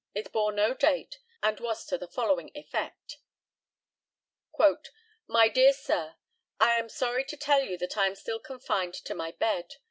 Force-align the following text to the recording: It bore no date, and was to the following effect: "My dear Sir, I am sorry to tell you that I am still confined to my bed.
It 0.15 0.31
bore 0.31 0.51
no 0.51 0.73
date, 0.73 1.19
and 1.43 1.59
was 1.59 1.85
to 1.85 1.95
the 1.95 2.07
following 2.07 2.49
effect: 2.55 3.17
"My 5.27 5.47
dear 5.47 5.73
Sir, 5.73 6.15
I 6.59 6.79
am 6.79 6.89
sorry 6.89 7.23
to 7.25 7.37
tell 7.37 7.61
you 7.63 7.77
that 7.77 7.95
I 7.99 8.07
am 8.07 8.15
still 8.15 8.39
confined 8.39 8.95
to 8.95 9.13
my 9.13 9.33
bed. 9.33 9.75